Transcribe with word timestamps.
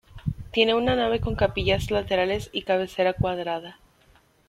Tiene 0.49 0.73
una 0.73 0.95
nave 0.95 1.19
con 1.21 1.35
capillas 1.35 1.91
laterales 1.91 2.49
y 2.51 2.63
cabecera 2.63 3.13
cuadrada. 3.13 3.77